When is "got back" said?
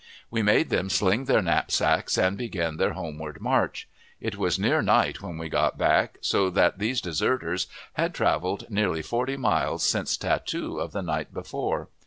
5.47-6.17